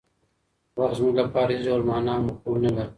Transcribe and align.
وخت 0.79 0.95
زموږ 0.99 1.13
لپاره 1.23 1.49
هېڅ 1.53 1.61
ډول 1.67 1.81
مانا 1.89 2.11
او 2.17 2.23
مفهوم 2.27 2.57
نه 2.65 2.71
لري. 2.75 2.89